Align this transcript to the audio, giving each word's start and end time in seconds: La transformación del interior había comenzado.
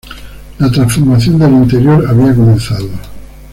La 0.57 0.71
transformación 0.71 1.37
del 1.37 1.53
interior 1.53 2.03
había 2.09 2.33
comenzado. 2.33 2.89